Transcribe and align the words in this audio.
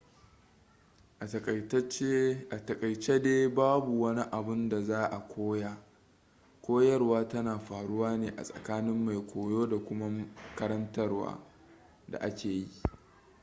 a 1.19 2.57
takaice 2.65 3.19
dai 3.21 3.47
babu 3.49 4.01
wani 4.01 4.21
abun 4.31 4.69
da 4.69 4.81
za 4.83 5.05
a 5.11 5.19
koya 5.27 5.77
koyarwa 6.61 7.27
tana 7.27 7.59
faruwa 7.59 8.17
ne 8.17 8.33
a 8.37 8.43
tsakanin 8.43 9.05
mai 9.05 9.21
koyo 9.33 9.67
da 9.67 9.77
kuma 9.85 10.27
karantarwar 10.55 11.39
da 12.07 12.17
ake 12.21 12.49
yi 12.49 12.67